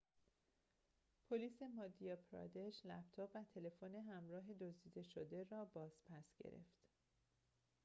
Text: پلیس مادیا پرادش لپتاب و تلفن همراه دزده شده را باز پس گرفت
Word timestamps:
پلیس 1.29 1.57
مادیا 1.75 2.15
پرادش 2.15 2.85
لپتاب 2.85 3.31
و 3.35 3.43
تلفن 3.55 3.95
همراه 3.95 4.53
دزده 4.59 5.03
شده 5.03 5.43
را 5.49 5.65
باز 5.65 5.91
پس 6.07 6.35
گرفت 6.43 6.81